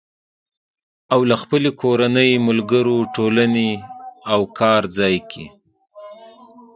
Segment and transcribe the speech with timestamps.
[1.13, 3.69] او له خپلې کورنۍ، ملګرو، ټولنې
[4.33, 5.45] او کار ځای کې